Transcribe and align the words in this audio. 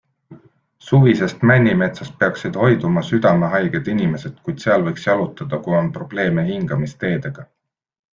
Suvisest 0.85 1.43
männimetsast 1.49 2.15
peaksid 2.23 2.57
hoiduma 2.61 3.03
südamehaiged 3.09 3.91
inimesed, 3.93 4.39
kuid 4.47 4.65
seal 4.65 4.87
võiks 4.89 5.05
jalutada, 5.11 5.61
kui 5.67 5.77
on 5.81 5.93
probleeme 5.99 6.47
hingamisteedega. 6.49 7.47